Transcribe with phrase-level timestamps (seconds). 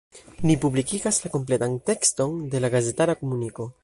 [0.51, 3.69] Ni publikigas la kompletan tekston de la gazetara komuniko.